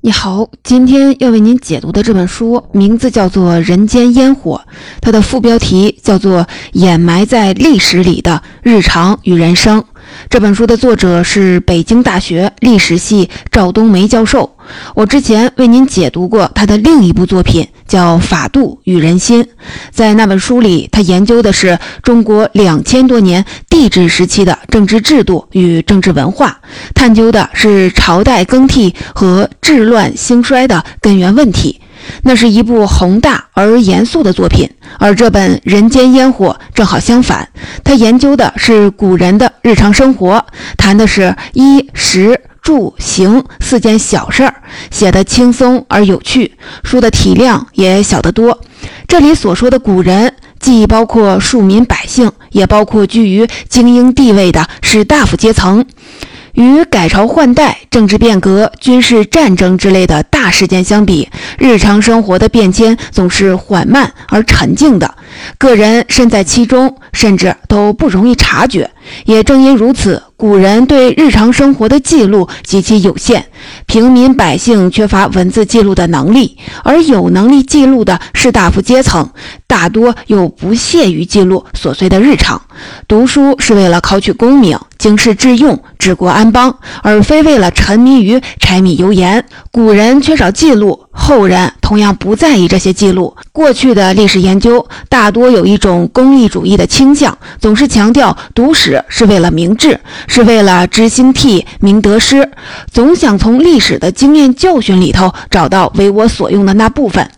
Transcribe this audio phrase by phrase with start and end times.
[0.00, 4.62] 你好，今天要为您解读的这本书名字叫做《人间烟火》，
[5.00, 6.42] 它的副标题叫做
[6.74, 9.80] 《掩埋在历史里的日常与人生》。
[10.30, 14.56] 这本书的作者是北京大学历史系赵冬梅教授。
[14.94, 19.42] 我之前为您解读过他的另一部作品，叫《法度与人心》。
[19.90, 26.60] 在那本书里，他研究的是中国两千多年帝制时期的政治制度与政治文化，
[26.94, 31.80] 探究的是朝代更替和治乱兴衰的根源问题。
[32.22, 37.46] 那是一部宏大而严肃的作品，而这本《人间烟火》正好相反，
[37.84, 40.46] 它研究的是古人的日常生活，
[40.78, 44.54] 谈的是衣食住行四件小事儿，
[44.90, 46.52] 写得轻松而有趣，
[46.84, 48.60] 书的体量也小得多。
[49.06, 55.82] 这里所说的古人，既包括庶民百姓，也包括居于精英地位的士大夫阶层。
[56.58, 65.14] 与改朝换代、政治变革、军事战争之类的大事件相比，日常生活的变迁总是缓慢而沉静的，
[65.56, 68.90] 个人身在其中，甚至都不容易察觉。
[69.24, 73.46] 也正因如此，古人对日常生活的记录极其有限，
[73.86, 79.30] 平民百姓缺乏文字记录的能力，而有能力记录的士大夫阶层，
[79.68, 82.60] 大多又不屑于记录琐碎的日常。
[83.06, 89.44] 读书是为了考取功名、经世致用、治国安邦，而非为了沉迷于柴米油盐。
[89.70, 93.34] 古人缺少记录，后人同样不在意这些记录。
[93.52, 99.02] 过去的历史研究大多有一种功利主义的倾向，总是强调读史。
[99.08, 102.50] 是为了明智，是为了知兴替、明得失，
[102.92, 107.28] 总想从历史的经验教训里头找到为我所用的那部分。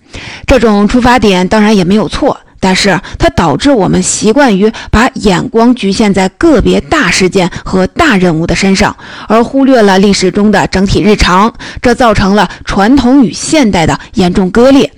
[0.47, 8.95] 这种出发点当然也没有错，但是它导致我们习惯于把眼光局限在个别大事件和大人物的身上，
[9.27, 14.93] 而忽略了历史中的整体日常，这造成了传统与现代的严重割裂。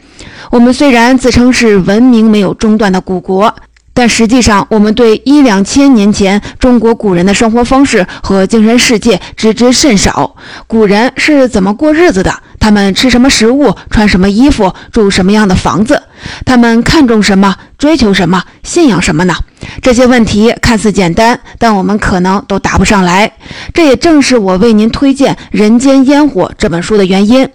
[0.50, 3.55] 我们虽然自称是文明没有中断的古国。
[3.94, 10.34] 但实际上，我们对一两千年前中国古人的生活方式和精神世界知之甚少。
[10.67, 12.34] 古人是怎么过日子的？
[12.62, 13.74] 他们吃什么食物？
[13.90, 14.73] 穿什么衣服？
[14.92, 16.00] 住什么样的房子？
[16.46, 17.56] 他们看重什么？
[17.77, 18.40] 追求什么？
[18.62, 19.34] 信仰什么呢？
[19.80, 23.33] 这些问题看似简单，但我们可能都答不上来。
[23.74, 27.48] 这也正是我为您推荐《人间烟火》这本书的原因。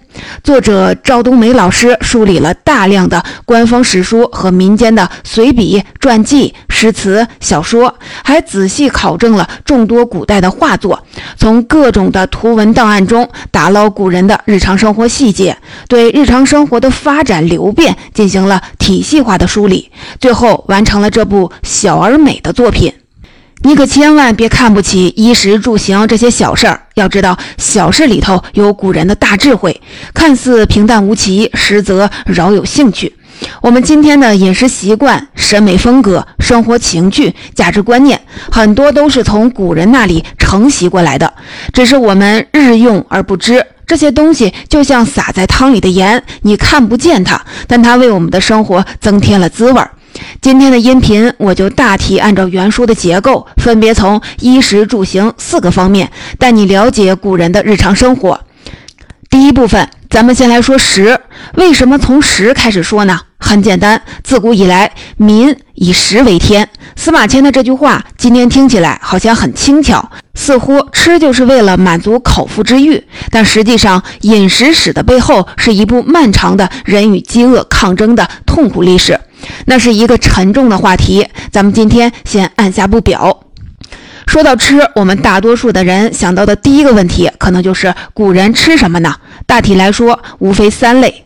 [0.44, 11.02] 作者赵冬梅老师梳理了大量的官方史书和民间的随笔、传记、诗词、小说，还仔细考证了众多古代的画作，
[11.36, 15.56] 从各种的图文档案中打捞古人的日常生活细节，
[15.88, 19.90] 对日常生活的发展流变进行了体系化的梳理，
[20.20, 22.92] 最后完成了这部小而美的作品。
[23.62, 29.80] 你可千万别看不起衣食住行这些小事儿，要知道小事里头有古人的大智慧，
[30.14, 33.12] 看似平淡无奇，实则饶有兴趣。
[33.60, 41.32] 我们今天的饮食习惯、审美风格、生活情趣、价值观念，很多都是从古人那里承袭过来的，
[41.72, 43.64] 只是我们日用而不知。
[43.86, 49.90] 这些东西就像撒在汤里的盐，你看不见它，但它为我们的生活增添了滋味儿。
[50.42, 58.38] 今天的音频，我就大体按照原书的结构，分别从衣食住行四个方面带你了解古人的日常生活。
[59.30, 61.18] 第一部分，咱们先来说食。
[61.54, 63.20] 为什么从食开始说呢？
[63.38, 66.68] 很简单，自古以来，民以食为天。
[66.96, 73.02] 司马迁的这句话，今天听起来好像很轻巧，似乎吃就是为了满足口腹之欲。
[73.30, 79.18] 但实际上，饮食史的背后是一部漫长的人与饥饿抗争的痛苦历史。
[79.66, 83.44] 那是一个沉重的话题，咱们今天先按下不表。
[84.26, 89.14] 说到吃，我们大多数的人想到的第一个问题，可能就是古人吃什么呢？
[89.46, 91.24] 大体来说，无非三类：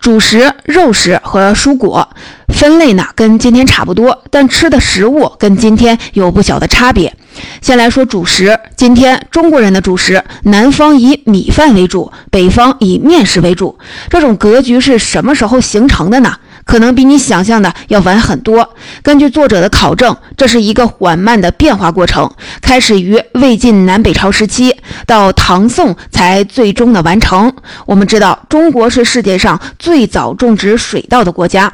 [0.00, 2.08] 主食、肉食和蔬果。
[2.48, 7.14] 分类呢，跟今天差不多，但吃的食物跟今天有不小的差别。
[7.60, 13.78] 先来说主食，今天中国人的主食，南方以米饭为主，北方以面食为主。
[14.08, 16.34] 这种格局是什么时候形成的呢？
[16.66, 18.74] 可能比你想象的要晚很多。
[19.02, 22.30] 根据作者的考证，这是一个缓慢的变化过程，
[22.60, 24.74] 开始于魏晋南北朝时期，
[25.06, 27.50] 到唐宋才最终的完成。
[27.86, 31.72] 我们知道，中国是世界上最早种植水稻的国家。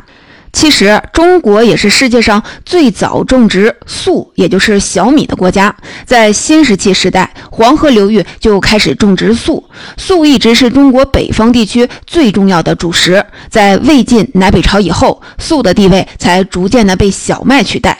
[0.52, 5.74] 其实，中国也是世界上最早种植粟，也就是小米的国家。
[6.04, 9.64] 在新石器时代，黄河流域就开始种植粟，
[9.96, 13.24] 粟一直是中国北方地区最重要的主食。
[13.48, 17.96] 在魏晋南北朝以后，粟的地位才逐渐的被小麦取代。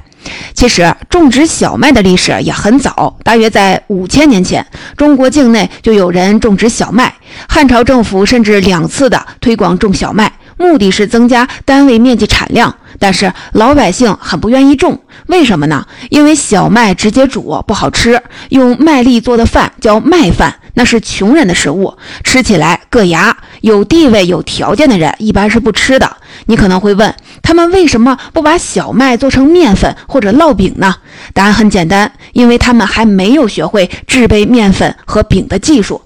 [0.55, 4.65] 其实，种植小麦的历史也很早，大约在五千年前，
[4.97, 7.13] 中国境内就有人种植小麦。
[7.49, 10.31] 汉朝政府甚至两次的推广种小麦，
[10.62, 12.76] 目的是增加单位面积产量。
[12.99, 15.85] 但是老百姓很不愿意种，为什么呢？
[16.11, 23.37] 因为小麦直接煮不好吃，用麦粒做的饭叫麦饭，那是穷人的食物，吃起来硌牙。
[23.62, 26.17] 有地位、有条件的人一般是不吃的。
[26.47, 27.12] 你可能会问，
[27.43, 30.94] 他们为什么不把小麦做成面粉或者烙饼呢？
[31.32, 36.03] 答案很简单，因为他们还没有学会制备面粉和饼的技术。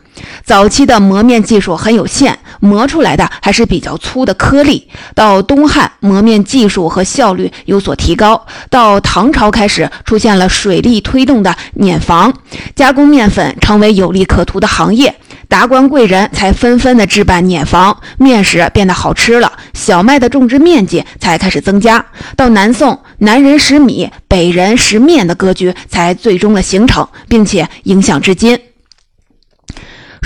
[0.47, 4.89] 早期的磨面技术很有限，磨出来的还是比较粗的颗粒。
[5.13, 8.47] 到东汉，磨面技术和效率有所提高。
[8.71, 12.33] 到唐朝开始出现了水力推动的碾房，
[12.77, 15.13] 加工面粉成为有利可图的行业。
[15.49, 22.05] 达官贵人才纷纷的置办碾房，面食变得好吃了，小麦的种植面积才开始增加。
[22.37, 28.57] 到南宋，南人食米，北人食面的格局才最终的形成，并且影响至今。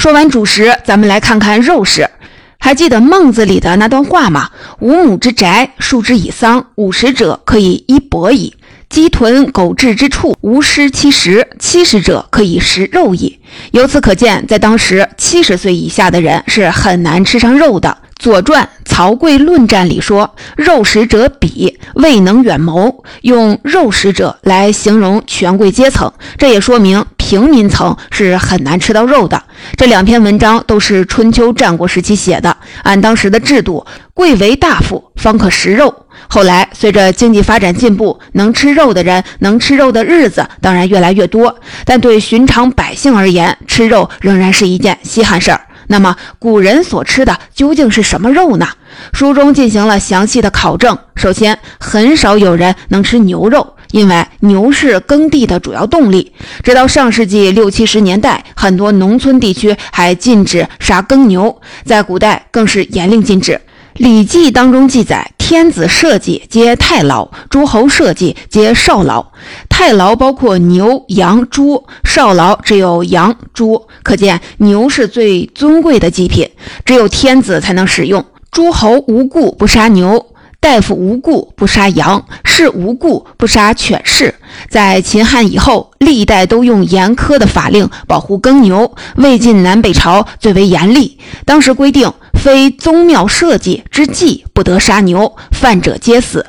[0.00, 2.08] 说完主食，咱们来看看肉食。
[2.58, 4.48] 还记得孟子里的那段话吗？
[4.78, 8.54] 五亩之宅，树之以桑，五十者可以衣帛矣。
[8.88, 13.40] 鸡豚狗彘之处，无失其食；七十者可以食肉矣。
[13.72, 17.98] 由此可见，在当时，七十岁以下的人是很难吃上肉的。
[18.22, 29.40] 《左传·曹刿论战》里说：“肉食者鄙，未能远谋。”用肉食者来形容权贵阶层，这也说明平民层是很难吃到肉的。
[29.76, 35.94] 这两篇文章都是春秋战国时期写的，按当时的制度，贵为大夫方可食肉。
[36.26, 41.60] 后来，随着经济发展进步，能吃肉的人能吃肉的日子当然越来越多。
[41.84, 45.60] 但对寻常百姓而言，吃肉仍然是一件稀罕事儿。
[45.86, 48.66] 那么，古人所吃的究竟是什么肉呢？
[49.12, 50.98] 书中进行了详细的考证。
[51.14, 56.32] 首先，很少有人能吃牛肉，因为牛是耕地的主要动力。
[56.62, 63.52] 直到上世纪六七十年代，很多农村地区还禁止杀耕牛，在古代更是严令禁止。
[63.94, 65.32] 《礼记》当中记载。
[65.50, 69.32] 天子社稷皆太牢，诸侯社稷皆少牢。
[69.68, 73.88] 太牢包括牛、羊、猪，少牢只有羊、猪。
[74.04, 76.48] 可见牛是最尊贵的祭品，
[76.84, 78.24] 只有天子才能使用。
[78.52, 80.24] 诸侯无故不杀牛，
[80.60, 84.34] 大夫无故不杀羊，士无故不杀犬士。
[84.68, 88.94] 在秦汉以后，历代都用严苛的法令保护耕牛。
[89.16, 92.12] 魏晋南北朝最为严厉，当时规定。
[92.34, 96.46] 非宗庙社稷之祭，不得杀牛，犯者皆死。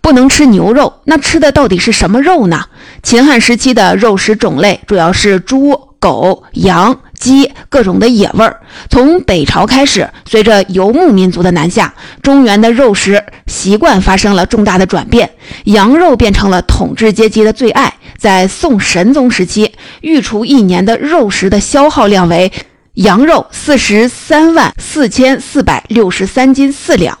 [0.00, 2.66] 不能吃牛肉，那吃的到底是什么肉呢？
[3.02, 8.60] 秦汉时期的肉食种类主要是猪、狗、羊、鸡，各种的野味儿。
[8.90, 15.30] 从北朝开始，随着游牧民族的南下，中原的肉食习惯发生了重大的转变，
[15.64, 17.94] 羊肉变成了统治阶级的最爱。
[18.18, 19.72] 在宋神宗时期，
[20.02, 22.52] 御厨一年的肉食的消耗量为。
[22.94, 27.18] 羊肉四十三万四千四百六十三斤四两，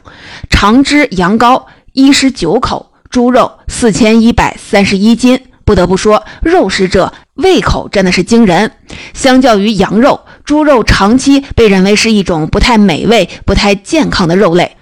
[0.48, 5.36] 长脂羊羔一十九口，猪肉四千一百三十一斤。
[5.64, 8.72] 不得不说，肉食者胃口真的是惊人。
[9.12, 14.76] 相较于羊肉，猪肉长期被认为是一种不太美味、不太健康的肉类。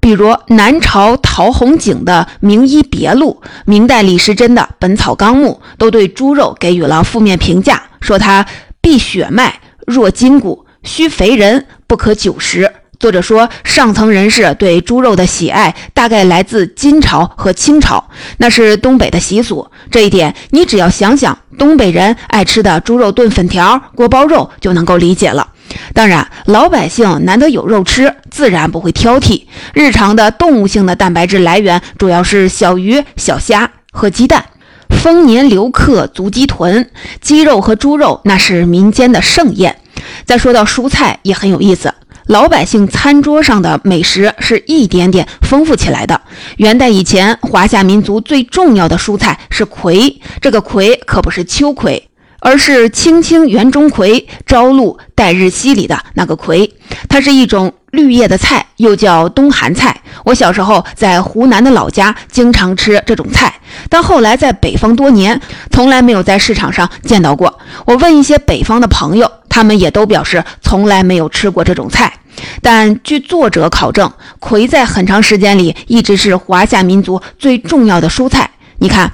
[0.00, 8.46] 比如南朝陶弘景的《名医别录》，明代李时珍的《本草纲目》都对猪肉给予了负面评价，说它
[8.80, 9.60] 避血脉。
[9.86, 12.70] 弱筋骨，需肥人不可久食。
[12.98, 19.70] 作者说，上层人士对猪肉的喜爱大概来自金朝和清朝，那是东北的习俗。
[19.88, 25.46] 这一点，你只要想想东北人爱吃的猪肉炖粉条、锅包肉，就能够理解了。
[25.94, 29.44] 当然，老百姓难得有肉吃，自然不会挑剔。
[29.74, 34.44] 日常的动物性的蛋白质来源主要是小鱼、小虾和鸡蛋。
[34.90, 36.90] 丰年留客足鸡豚，
[37.20, 39.78] 鸡肉和猪肉那是民间的盛宴。
[40.24, 41.92] 再说到蔬菜也很有意思，
[42.28, 46.20] 老百姓餐桌上的美食是一点点丰富起来的。
[46.58, 56.74] 元代以前，华夏民族最重要的蔬菜是葵，这个葵可不是秋葵，而是青青园中葵，朝露待日晞里的那个葵，
[57.08, 57.72] 它是一种。
[57.90, 67.58] 绿叶的菜又叫冬寒菜，我小时候在湖南的老家经常吃这种菜，但后来在北方多年，从来没有在市场上见到过。
[67.86, 72.12] 我问一些北方的朋友，他们也都表示从来没有吃过这种菜。
[72.62, 78.50] 但据作者考证，葵在很长时间里一直是华夏民族最重要的蔬菜。
[78.78, 79.12] 你看，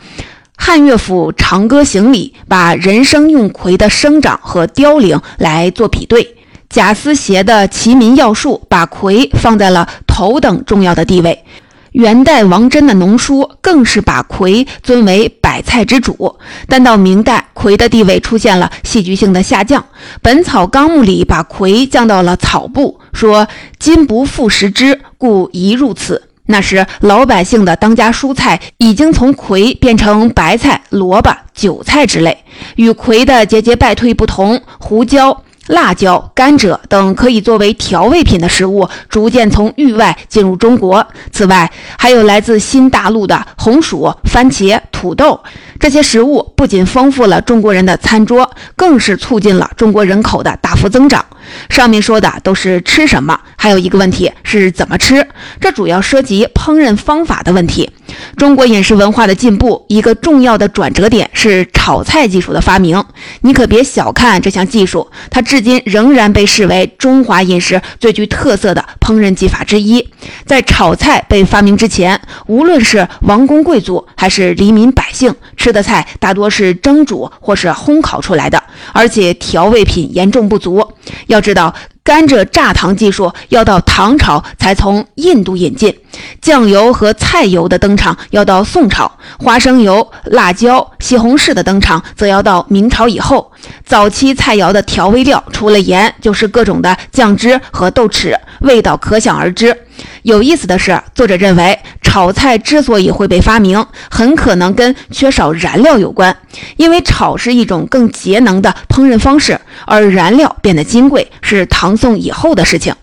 [0.56, 6.36] 汉乐府《长歌行》里把人参用葵的生长和凋零来做比对。
[6.70, 11.44] 贾思勰的《齐民要术》把葵放在了头等重要的地位。
[11.92, 19.80] 元代王祯的农书更是把葵尊为百菜之主，但到明代，葵的地位出现了戏剧性的下降。
[20.20, 26.28] 《本草纲目》里把葵降到了草部，说“今不复食之，故宜入此”。
[26.46, 32.44] 那时老百姓的当家蔬菜已经从葵变成白菜、萝卜、韭菜之类。
[32.76, 35.43] 与葵的节节败退不同，胡椒。
[35.68, 41.06] 辣椒、甘蔗等可以作为调味品的食物逐渐从域外进入中国。
[41.32, 45.42] 此外，还有来自新大陆的红薯、番茄、土豆。
[45.80, 51.24] 这些食物不仅丰富了中国人的餐桌，更是促进了中国人口的大幅增长。
[51.68, 55.26] 上面说的都是吃什么，还有一个问题是怎么吃，
[55.60, 57.90] 这主要涉及烹饪方法的问题。
[58.36, 63.02] 中国饮食文化的进步，一个重要的转折点是炒菜技术的发明。
[63.42, 70.06] 你可别小看这项技术，它至今仍然被视为中华饮食最具特色的烹饪技法之一。
[70.44, 80.86] 在炒菜被发明之前，无论是王公贵族还是黎民百姓，吃的菜大多是蒸煮或是烘烤出来的，而且调味品严重不足。
[81.26, 81.74] 要知道。
[82.04, 85.98] 甘蔗榨糖技术要到唐朝才从印度引进，
[86.42, 93.50] 酱油和菜油的登场要到宋朝，花生油、辣椒、西红柿的登场则要到明朝以后。
[93.86, 99.76] 早期菜肴的调味料除了盐，就是各种的酱汁和豆豉，味道可想而知。
[100.22, 106.36] 有意思的是，作者认为炒菜之所以会被发明，很可能跟缺少燃料有关，
[106.76, 112.94] 因为炒是一种更节能的烹饪方式，而燃料变得金贵是唐宋以后的事情。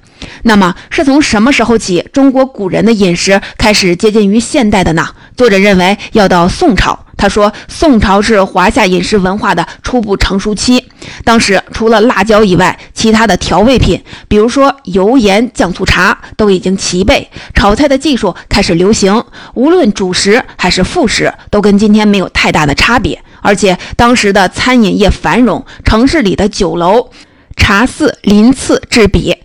[0.44, 5.08] 那么是从什么时候起，中国古人的饮食开始接近于现代的呢？
[5.38, 7.06] 作者认为要到宋朝。
[7.22, 10.84] 他说，宋朝是华夏饮食文化的初步成熟期。
[11.24, 19.24] 当时除了辣椒以外，其他的调味品，比如说油盐酱醋茶，都已经齐备，炒菜的技术开始流行。
[19.54, 23.22] 无论主食还是副食，都跟今天没有太大的差别。
[23.44, 27.12] 而且当时的餐饮业繁荣，城市里的酒楼、
[27.56, 29.38] 茶肆鳞次栉比。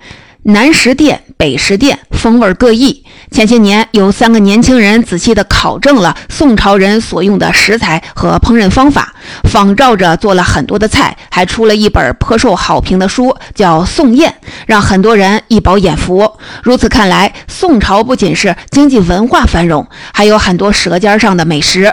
[0.48, 3.04] 南食店、北食店，风味各异。
[3.32, 9.12] 前些年，有三个年轻人仔细地考证了宋朝人所用的食材和烹饪方法，
[9.50, 14.30] 仿照着做了很多的菜，还出了一本颇受好评的书，叫《宋宴》，
[14.68, 16.30] 让很多人一饱眼福。
[16.62, 21.92] 如此看来，宋朝不仅是经济文化繁荣，还有很多舌尖上的美食。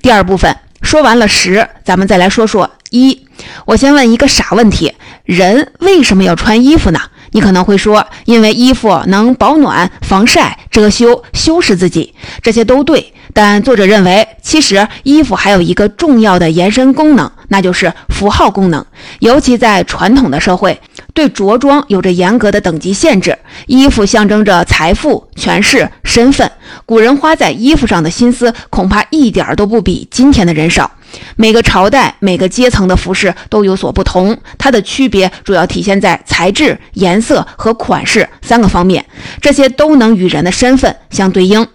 [0.00, 3.26] 第二部分说完了食，咱们再来说说衣。
[3.66, 4.94] 我先问一个傻问题：
[5.24, 6.98] 人为什么要穿衣服呢？
[7.32, 13.12] 你可能会说，因为衣服能保暖、防晒、遮羞、修饰自己，这些都对。
[13.34, 18.84] 但作者认为，其实衣服还有一个重要的延伸功能，那就是符号功能。
[19.20, 20.78] 尤其在传统的社会，
[21.14, 26.50] 对着装有着严格的等级限制，衣服象征着财富、权势、身份。
[26.84, 30.90] 古人花在衣服上的心思，恐怕一点都不比今天的人少。
[31.36, 39.04] 每个朝代、每个阶层的服饰都有所不同，它的区别主要体现在材质、颜色和款式三个方面，
[39.40, 41.66] 这些都能与人的身份相对应。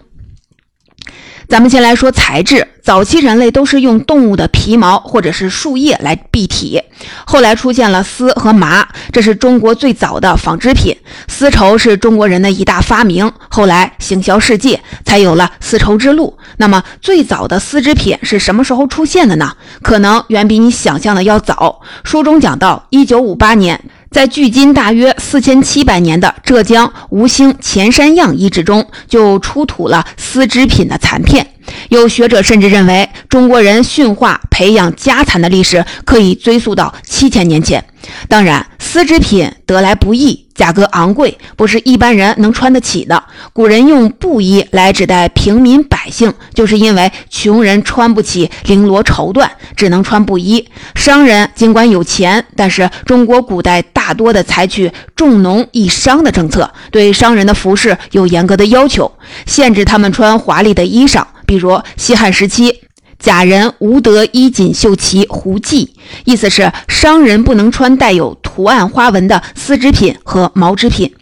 [1.48, 2.68] 咱们先来说材质。
[2.82, 6.82] 早期人类都是用动物的皮毛或者是树叶来蔽体，
[7.26, 10.96] 后来出现了丝和麻，这是中国最早的纺织品。
[11.26, 16.38] 丝绸是中国人的一大发明，后来行销世界，才有了丝绸之路。
[16.56, 19.54] 那么，最早的丝织品是什么时候出现的呢？
[19.82, 21.80] 可能远比你想象的要早。
[22.04, 23.78] 书中讲到，一九五八年。
[24.10, 31.46] 在距今大约四千七百年的浙江吴兴前山样遗址中，就出土了丝织品的残片。
[31.90, 37.84] 有学者甚至认为，中国人驯化、培养家蚕的历史可以追溯到七千年前。
[38.28, 40.47] 当然，丝织品得来不易。
[40.58, 43.22] 价格昂贵，不是一般人能穿得起的。
[43.52, 50.68] 古人用布衣来指代平民百姓，就是因为穷人穿不起绫罗绸缎，只能穿布衣。
[50.96, 59.10] 商人尽管有钱，但是中国古代大多的采取重农抑商的政策，对商人的服饰有严格的要求，
[59.46, 61.24] 限制他们穿华丽的衣裳。
[61.46, 62.80] 比如西汉时期。
[63.18, 65.92] 假人无德衣锦绣旗胡记，
[66.24, 71.12] 意思是商人不能穿带有图案花纹的丝织品和毛织品。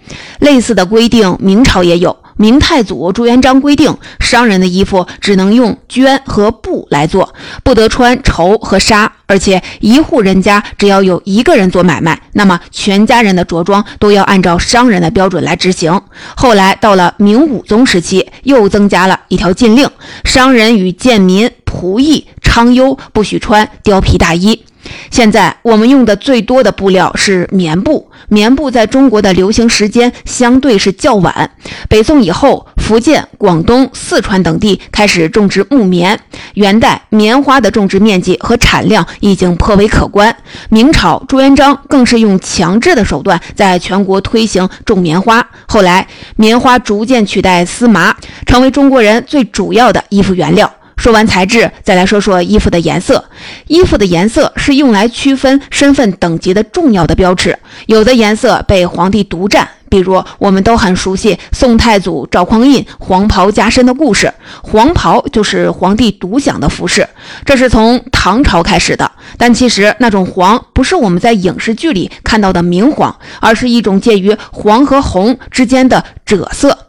[0.40, 2.16] 类似的规定，明朝也有。
[2.36, 9.12] 明太祖朱元璋规定，商人的衣服只能用绢和布来做，不得穿绸和纱。
[9.28, 16.00] 而且一户人家只要有一个人做买卖，那么全家人的着装都要按照商人的标准来执行。
[16.36, 19.88] 后来到了明武宗时期，又增加了一条禁令：
[20.24, 24.62] 商人与贱民、仆役、娼优不许穿貂皮大衣。
[25.10, 31.50] 现在我们用的最多的布料是棉布，棉布在中国的流行时间相对是较晚。
[31.88, 36.18] 北宋以后，福建、广东、四川等地开始种植木棉。
[36.54, 40.34] 元代棉花的种植面积和产量已经颇为可观。
[40.70, 45.46] 明朝朱元璋更是用强制的手段在全国推行种棉花。
[45.66, 48.14] 后来，棉花逐渐取代丝麻，
[48.46, 50.72] 成为中国人最主要的衣服原料。
[50.96, 53.24] 说完材质，再来说说衣服的颜色。
[53.66, 57.56] 衣服的颜色是用来区分身份等级的重要的标尺。
[57.86, 64.32] 有的颜色被皇帝独占，比如我们都很熟悉宋太祖赵匡胤黄袍加身的故事。
[64.62, 67.06] 黄袍就是皇帝独享的服饰，
[67.44, 69.10] 这是从唐朝开始的。
[69.36, 76.85] 但其实那种黄不是我们在影视剧里看到的明黄，而是一种介于黄和红之间的赭色。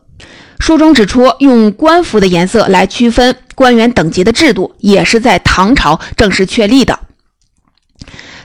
[0.59, 6.99] 书中指出，用官服的颜色来区分官员等级的制度，也是在唐朝正式确立的。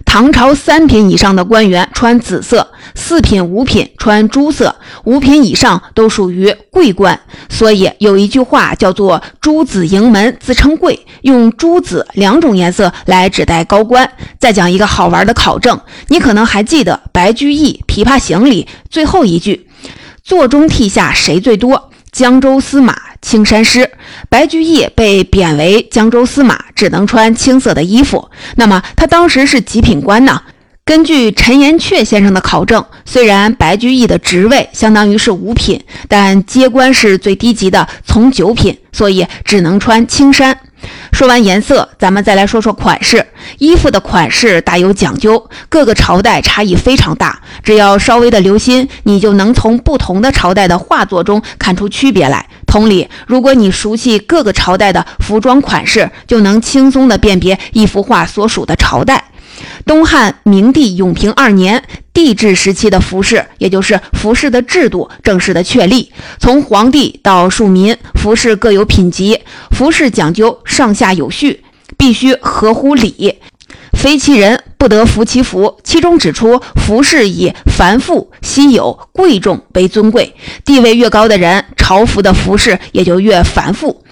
[0.04, 7.18] 唐朝三品以上的官员穿紫色，四品、五品穿朱色，五品以上都属于贵官。
[7.48, 14.10] 所以有一句话叫做“朱紫迎门，自称贵”，用朱紫两种颜色来指代高官。
[14.38, 19.68] 再讲一个好玩的考证，你可能还记得白居易《琵琶行》里最后一句
[20.22, 23.90] ：“座中替下谁最多？”江州司马青衫湿，
[24.28, 28.30] 白居易被贬为江州司马，只能穿青色的衣服。
[28.56, 30.42] 那么他当时是几品官呢？
[30.84, 40.58] 根据陈寅恪先生的考证，虽然白居易的职位相当于是五品，但阶官是最低级的，从九品，所以只能穿青衫。
[41.12, 43.24] 说完颜色，咱们再来说说款式。
[43.58, 47.40] 衣服的款式大有讲究，各个朝代差异非常大。
[47.62, 52.46] 只要稍微的留心，你就能从不同的朝代的画作中看出区别来。
[52.66, 59.22] 同理，如果你熟悉各个朝代的服装款式，就能轻松的辨别一幅画所属的朝代。
[59.84, 61.82] 东汉明帝永平二年，
[62.12, 66.12] 帝制时期的服饰，也就是服饰的制度正式的确立。
[66.38, 69.40] 从皇帝到庶民，服饰各有品级，
[69.70, 71.62] 服饰讲究上下有序，
[71.96, 73.38] 必须合乎礼，
[73.92, 75.78] 非其人不得服其服。
[75.82, 84.02] 其中指出，服饰以繁复、稀有、贵重为尊贵，地位越高的人，朝服的服饰也就越繁复。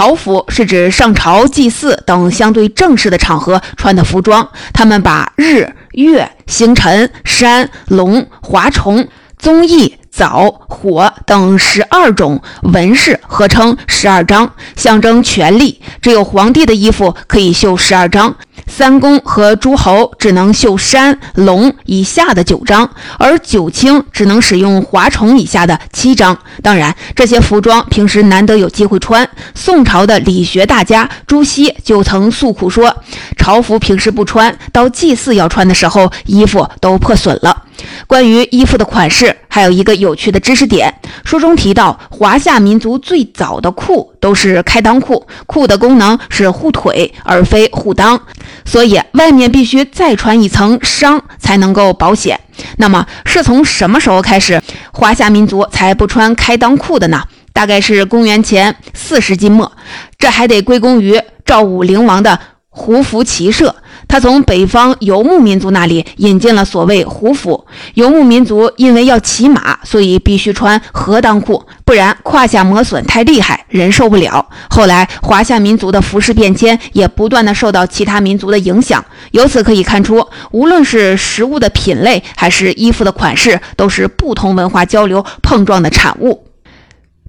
[0.00, 4.48] 朝服是指上朝祭祀等相对正式的场合穿的服装。
[4.72, 15.82] 他们把日、月、星辰、山、龙、华虫、宗艺、枣、火等十二种纹饰合称十二章，象征权力。
[16.00, 18.34] 只有皇帝的衣服可以绣十二章。
[18.66, 26.36] 三公和诸侯只能绣山龙以下的九章，而九卿只能使用华虫以下的七章。
[26.62, 29.28] 当然，这些服装平时难得有机会穿。
[29.54, 32.94] 宋朝的理学大家朱熹就曾诉苦说，
[33.36, 37.64] 朝服平时不穿，到祭祀要穿的时候，衣服都破损了。
[38.06, 40.94] 关于衣服的款式，还有一个有趣的知识点。
[41.24, 48.20] 书中提到，华夏民族最早的裤都是开裆裤，裤的功能是护腿而非护裆，
[48.64, 52.38] 所以外面必须再穿一层裳才能够保险。
[52.76, 54.60] 那么是从什么时候开始，
[54.92, 57.22] 华夏民族才不穿开裆裤的呢？
[57.52, 59.72] 大概是公元前四世纪末，
[60.18, 63.74] 这还得归功于赵武灵王的胡服骑射。
[64.10, 67.64] 他从北方游牧民族那里引进了所谓胡服。
[67.94, 74.44] 游牧民族因为要骑马，所以必须穿合裆裤，不然胯下磨损太厉害，人受不了。
[74.68, 79.04] 后来华夏民族的服饰变迁也不断的受到其他民族的影响。
[79.30, 86.49] 由此可以看出，无论是食物的品类，还是衣服的款式，都是不同文化交流碰撞的产物。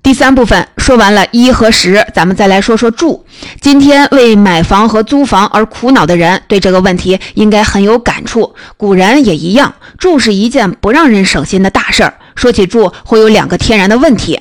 [0.03, 3.23] 第三部分说完了一和十，咱们再来说说住。
[3.59, 8.55] 今天为买房和租房而苦恼的人，对这个问题应该很有感触。
[8.77, 12.15] 古人也一样，住是一件不让人省心的大事儿。
[12.35, 14.39] 说起住，会有两个天然的问题，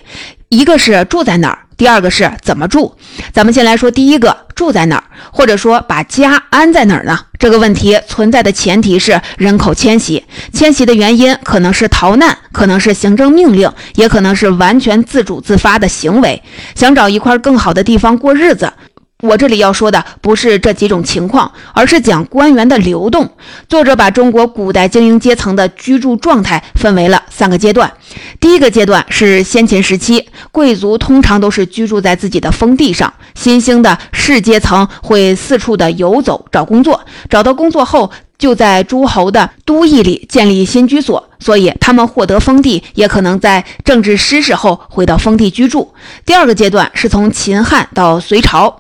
[0.49, 1.59] 一个是住在哪儿。
[1.81, 2.95] 第二个是怎么住？
[3.33, 7.19] 咱们先来说第一个，住在哪儿，或者说把家安在哪儿呢？
[7.39, 16.43] 这个问题存在的前提是人口迁徙，迁徙的原因可能是逃难，可能是行政命令，也可能是完全自主自发的行为，
[16.75, 18.71] 想找一块更好的地方过日子。
[19.21, 23.31] 我这里要说的不是这几种情况，而是讲官员的流动。
[23.69, 27.93] 作者把中国古代精英阶层的居住状态分为了三个阶段。
[28.41, 45.93] 第一个阶段是先秦时期，贵族通常都是居住在自己的封地上，新兴的士阶层会四处的游走找工作，找到工作后就在诸侯的都邑里建立新居所，所以他们获得封地，也可能在政治失势后回到封地居住。
[46.25, 48.80] 第二个阶段是从秦汉到隋朝。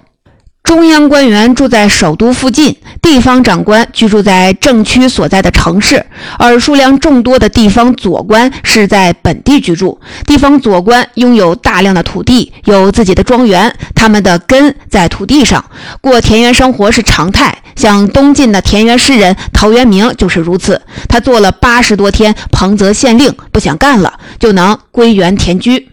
[0.70, 6.06] 中央官员住在首都附近，地方长官居住在政区所在的城市，
[6.38, 10.00] 而数量众多的地方佐官是在本地居住。
[10.24, 15.64] 地方佐官拥有大量的土地，有自己的庄园，他们的根在土地上，
[16.00, 17.59] 过田园生活是常态。
[17.74, 25.89] 像东晋的田园诗人陶渊明就是如此，他做了八十多天彭泽县令，不想干了，就能归园田居。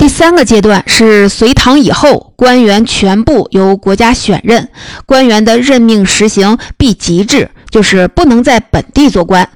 [0.00, 4.70] 第三个阶段是隋唐以后，官员全部由国家选任，
[5.04, 9.46] 官员的任命实行避籍制，就是不能在本地做官。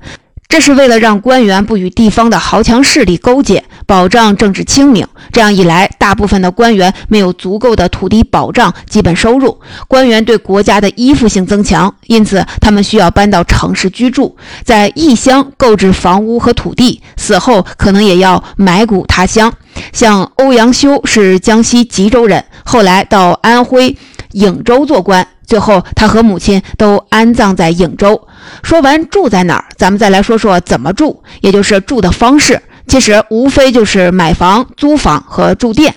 [0.47, 5.07] 这是为了让官员不与地方的豪强势力勾结，保障政治清明。
[5.33, 19.53] 这样一来，大部分的官员没有足够的土地保障基本收入，官员对国家的依附性增强，因此他们需要搬到城市居住，在异乡购置房屋和土地，死后可能也要埋骨他乡。
[19.93, 23.97] 像欧阳修是江西吉州人，后来到安徽
[24.33, 25.27] 颍州做官。
[25.47, 28.29] 最后，他和母亲都安葬在颍州。
[28.63, 32.61] 说完住在哪儿，咱们再来说说怎么住，也就是住的方式。
[32.87, 35.95] 其实无非就是买房、租房和住店。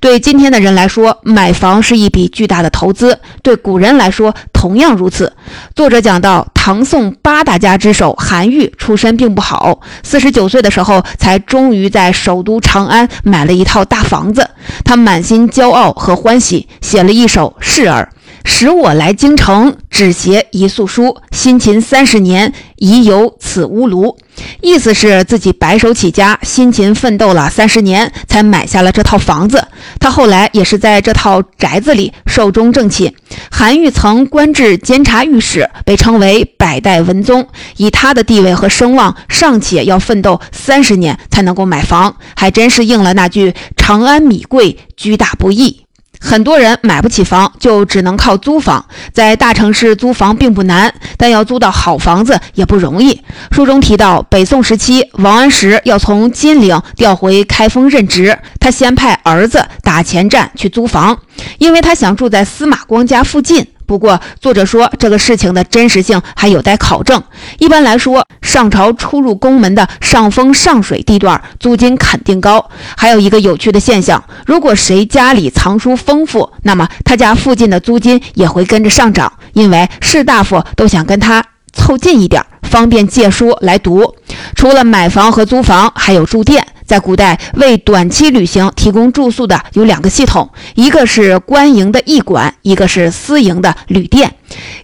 [0.00, 5.32] 对今天的人来说，买房是一笔巨大的投资；对古人来说，同样如此。
[5.74, 14.50] 作者讲到，唐宋八大家之首韩愈出身并不好，四十九岁的时候才终于在首都长安买了一套大房子。
[14.84, 18.10] 他满心骄傲和欢喜，写了一首示儿。
[18.44, 21.16] 使我来京城，只携一素书。
[21.32, 24.16] 辛勤三十年，已有此屋庐。
[24.60, 29.66] 意思是自己白手起家，辛勤奋斗了三十年，才买下了这套房子。
[29.98, 33.12] 他后来也是在这套宅子里寿终正寝。
[33.50, 37.46] 韩愈曾官至监察御史，被称为百代文宗。
[37.76, 45.83] 以他的地位和声望，尚且要奋斗三十年才能够买房，还真是应了那句“长安米贵，居大不易”。
[46.24, 48.82] 很多人买不起房，就只能靠租房。
[49.12, 53.20] 在大城市租房并不难，但要租到好房子也不容易。
[53.50, 61.18] 书中提到，北宋时期，王安石要从金陵调回开封任职，他先派儿子打前站去租房，
[61.58, 63.66] 因为他想住在司马光家附近。
[63.86, 67.22] 不过，作者说这个事情的真实性还有待考证。
[67.58, 72.70] 一般来说，上朝出入宫门的上风上水地段租金肯定高。
[72.96, 84.14] 还有一个有趣的现象：如果谁家里藏书丰富，那么他家附近的租金也会跟着上涨，因为士大夫都想跟他凑近一点，方便借书来读。
[84.54, 86.66] 除了买房和租房，还有住店。
[86.84, 94.34] 在古代，为短期旅行提供住宿的有两个系统，一个是官营的驿馆，一个是私营的旅店。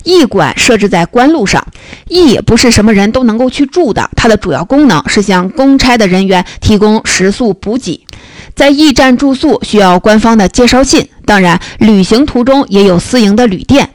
[0.04, 1.64] 驿馆设置在官路上，
[2.08, 8.06] 驿不是什么人都能够去住的，它的主要功能是向公差的人员提供食宿补给。
[8.56, 13.90] 在驿站住宿需要官方的介绍信，当然，旅行途中也有私营的旅店，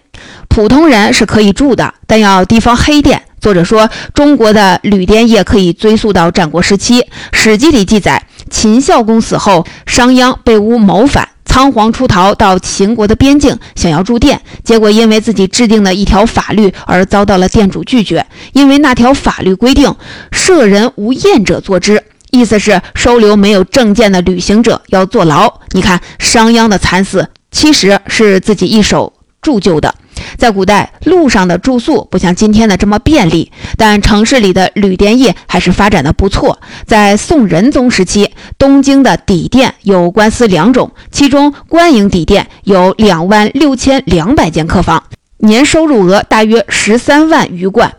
[0.48, 3.24] 普通人是可以住的，但要提防黑店。
[3.46, 7.00] 作者说，中国的旅店业可以追溯到战国时期，
[7.32, 19.96] 《史记》里记载，秦孝公死后，商鞅被诬谋反，仓皇出逃到秦国的边境，想要住店，结果因为自己制定的一条法律而遭到了店主拒绝，因为那条法律规定，
[20.32, 25.54] 舍人无验者坐之，意思是收留没有证件的旅行者要坐牢。
[25.74, 29.14] 你看，商鞅的惨死其实是自己一手
[29.46, 29.94] 铸就的。
[30.38, 36.60] 在古代，路上的住宿不像今天的这么便利，但城市里的旅店业还是发展的不错。
[36.88, 45.04] 在宋仁宗时期，东京的底店有官司两种，其中官营底店有两万六千两百间客房，
[45.38, 47.94] 年收入额大约十三万余贯。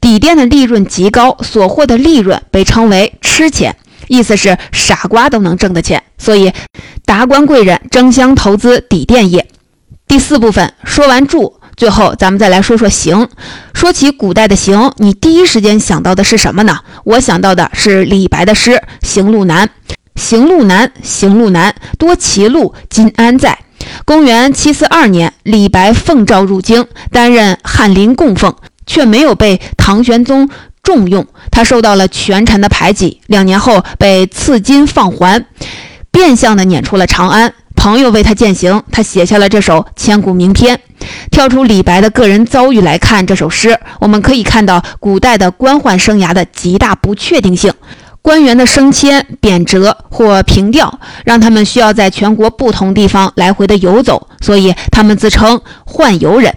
[0.00, 3.74] 底店的利润极高，所获的利润被称为“吃钱”，
[4.08, 6.52] 意思是傻瓜都能挣的钱，所以
[7.04, 9.46] 达官贵人争相投资底店业。
[10.06, 11.60] 第四部分说完住。
[11.76, 13.28] 最后，咱们再来说说行。
[13.72, 16.78] 说起古代的行，你第一时间想到的是什么呢？
[17.02, 18.70] 我想到的是李白的诗
[19.02, 19.66] 《行路难》
[20.14, 23.58] ：“行路难，行路难，多歧路，今安在？”
[24.06, 28.54] 公元七四二年，李白奉诏入京，担任翰林供奉，
[28.86, 30.48] 却没有被唐玄宗
[30.84, 33.20] 重用，他受到了权臣的排挤。
[33.26, 35.44] 两年后，被赐金放还，
[36.12, 37.52] 变相的撵出了长安。
[37.84, 40.80] 朋友为他践行，他写下了这首千古名篇。
[41.30, 47.70] 跳出李白的个人遭遇来看这首诗，我们可以看到古代的官宦生涯的极大不确定性。
[48.22, 56.54] 官员的升迁、贬谪或平调，让他们需要在全国不同地方来回的游走，所以他们自称宦游人。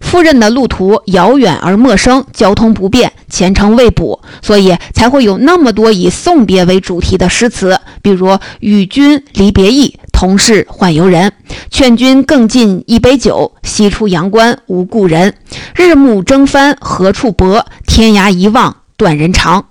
[0.00, 8.28] 赴任的路途遥远而陌生，交通不便，前程未卜，所以才会有那么多以送别为主题的诗词，比如
[8.60, 9.94] 《与君离别意》。
[10.24, 11.30] 同是宦游人。
[11.70, 15.34] 劝君更尽一杯酒，西出阳关无故人。
[15.74, 17.66] 日暮征帆何处泊？
[17.86, 19.66] 天涯一望断人肠。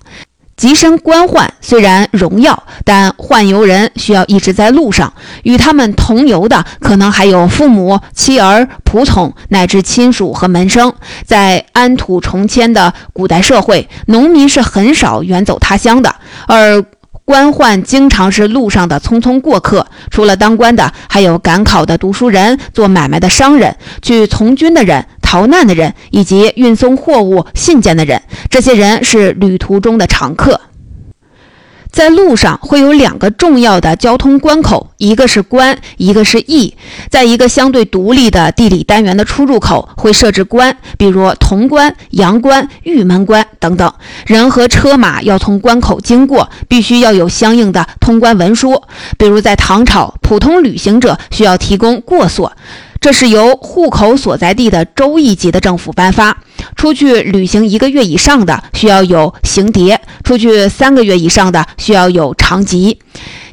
[0.56, 5.12] 极身官宦虽然荣耀，但宦游人需要一直在路上。
[5.42, 10.94] 与他们同游的，可能还有父母、妻儿、仆从，乃至亲属和门生。
[11.26, 16.16] 在安土重迁的古代社会，农民是很少远走他乡的，
[16.48, 16.86] 而
[17.26, 19.88] 官宦经常是路上的匆匆过客。
[20.10, 25.06] 除了当官的，还有赶考的读书人、做买卖的商人、去从军的人。
[25.22, 30.62] 逃难的人以及运送货物、信件的人，这些人是旅途中的常客。
[31.94, 36.76] 在路上会有两个重要的交通关口，一个是关，一个是驿。
[37.12, 43.94] 在一个相对独立的地理单元的出入口会设置关，比如潼关、阳关、玉门关等等。
[44.26, 48.82] 人和车马要从关口经过，必须要有相应的通关文书。
[49.20, 52.52] 比如在唐朝，普通旅行者需要提供过所。
[53.04, 56.38] 这是由户口所在地的州一级的政府颁发。
[56.78, 63.00] 出去旅行一个月以上的，需要有行牒；出去三个月以上的，需要有长籍。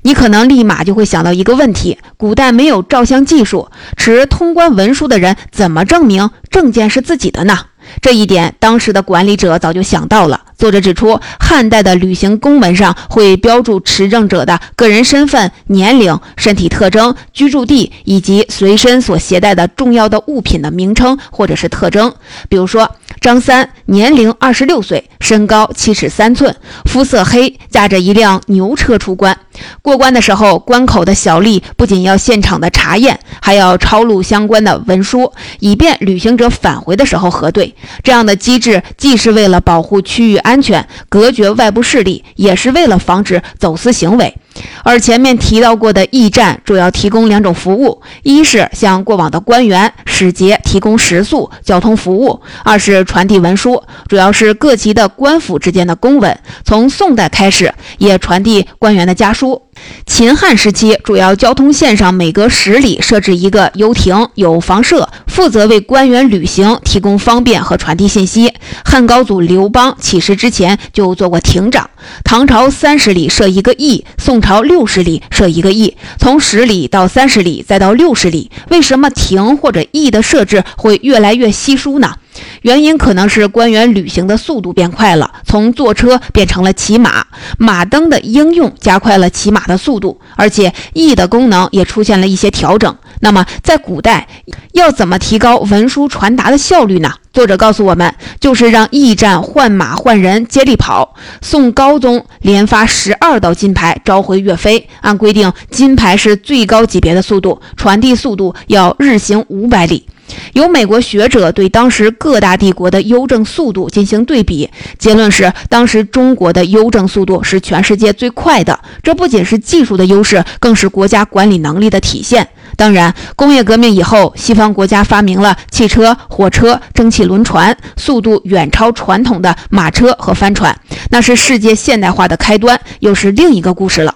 [0.03, 7.59] 你可能立马就会想到一个问题：古代没有照相技术，持通关文书的人怎么证明证件是自己的呢？
[8.01, 10.41] 这一点，当时的管理者早就想到了。
[10.57, 22.13] 作者指出，汉代的旅行公文上会标注持证者的个人身份、年龄、身体特征、居住地以及随身所携带的重要的物品的名称或者是特征。
[22.51, 22.91] 比如说，
[23.23, 29.35] 张三年龄二十六岁，身高七尺三寸，肤色黑，驾着一辆牛车出关。
[29.83, 37.75] 过关的时候，关口的小吏不仅要现场的查验，还要抄录相关的文书，以便旅行者返回的时候核对。
[38.03, 40.61] 这样的机制既是为了保护区域安。
[40.61, 44.37] 全，隔绝外部势力，也是为了防止走私行为。
[44.85, 56.39] 而前面提到过的驿站主要提供两种服务：一是向过往的官员、使节提供食宿、交通服务；二是传递文书，主要是各级的官府之间的公文。
[56.65, 59.40] 从宋代开始，也传递官员的家书。
[59.41, 59.63] 书
[60.05, 68.53] 秦汉时期，主要交通线上每隔十里设置一个游亭，有房舍，负责为官员旅行提供方便和传递信息。
[68.85, 71.89] 汉高祖刘邦起事之前就做过亭长。
[72.23, 82.17] 唐朝三十里设一个驿，宋朝六十里设一个驿，从十里到三十里再到六十里，为什么亭或者驿的设置会越来越稀疏呢？
[82.63, 87.27] 原因可能是官员旅行的速度变快了，从坐车变成了骑马，
[87.59, 92.97] 马灯的应用加快了骑马的速度，而且 E 的功能也出现了一些调整。
[93.21, 94.27] 那么，在古代
[94.73, 97.13] 要怎么提高文书传达的效率呢？
[97.33, 101.15] 作者告诉我们，就是让驿站换马换人接力跑。
[101.41, 110.07] 宋高宗连发十二道金牌召回岳飞，按规定，金牌是最高级别的速度，传递速度要日行五百里。
[110.53, 118.79] 有美国学者对当时各大帝国的邮政速度进行对比，结论是当时中国的邮政速度是全世界最快的。
[119.03, 122.49] 这不仅是技术的优势，更是国家管理能力的体现。
[122.81, 130.75] 当然，工业革命以后，西方国家发明了汽车、火车、蒸汽轮船，速度远超传统的马车和帆船，
[131.11, 134.15] 那是世界现代化的开端，又是另一个故事了。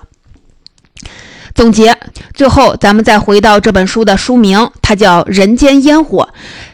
[1.55, 1.95] 总结，
[2.33, 6.31] 最后咱们再回到这本书的书名，它叫《人间烟火》。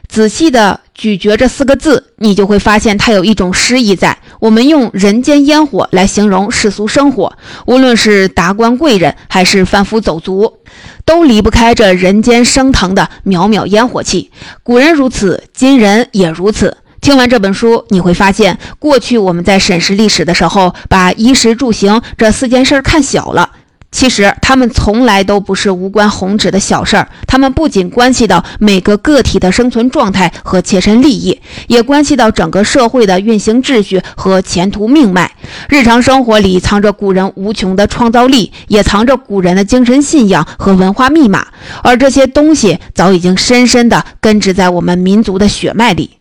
[0.08, 4.18] 仔细的咀嚼这四个字，你就会发现它有一种诗意在。
[4.38, 7.32] 我们用“人间烟火”来形容世俗生活，
[7.64, 10.58] 无论是达官贵人还是贩夫走卒，
[11.06, 14.30] 都离不开这人间升腾的渺渺烟火气。
[14.62, 16.76] 古人如此，今人也如此。
[17.00, 23.48] 听完这本书，你会发现，过去我们在审视历史的时候，把衣食住行这四件事看小了。
[23.92, 35.30] 其实，他们从来都不是无关宏旨的小事儿，他们不仅关系到每个个体的生存状态和切身利益，也关系到整个社会的运行秩序和前途命脉。
[35.68, 41.48] 日常生活里藏着古人无穷的创造力，也藏着古人的精神信仰和文化密码，
[41.82, 46.19] 而这些东西早已经深深地根植在我们民族的血脉里。